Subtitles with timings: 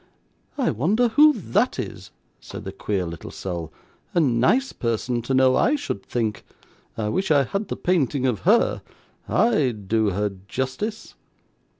[0.57, 2.09] 'I wonder who that is,'
[2.39, 3.71] said the queer little soul.
[4.15, 6.43] 'A nice person to know, I should think!
[6.97, 8.81] I wish I had the painting of her:
[9.29, 11.13] I'D do her justice.